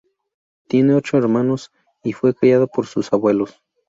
Tiene 0.67 0.95
ocho 0.95 1.17
hermanos 1.19 1.71
y 2.03 2.13
fue 2.13 2.33
criada 2.33 2.65
por 2.65 2.87
sus 2.87 3.13
abuelos. 3.13 3.61